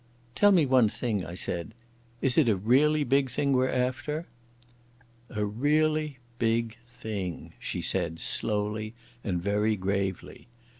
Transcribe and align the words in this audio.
"Tell 0.33 0.51
me 0.51 0.65
one 0.65 0.89
thing," 0.89 1.23
I 1.23 1.35
said. 1.35 1.75
"Is 2.23 2.35
it 2.35 2.49
a 2.49 2.55
really 2.55 3.03
big 3.03 3.29
thing 3.29 3.53
we're 3.53 3.69
after?" 3.69 4.25
"A—really—big—thing," 5.29 7.53
she 7.59 7.83
said 7.83 8.19
slowly 8.19 8.95
and 9.23 9.39
very 9.43 9.75
gravely. 9.75 10.47